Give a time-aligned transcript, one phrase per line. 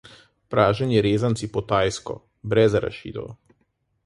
[0.53, 2.15] Praženi rezanci po tajsko,
[2.55, 3.33] brez arašidov.